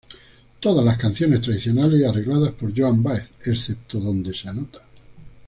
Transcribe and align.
Todas 0.59 0.83
las 0.83 0.97
canciones 0.97 1.41
tradicionales 1.41 2.01
y 2.01 2.03
arregladas 2.03 2.53
por 2.53 2.73
Joan 2.75 3.03
Baez 3.03 3.29
excepto 3.45 3.99
donde 3.99 4.33
se 4.33 4.49
anota. 4.49 4.79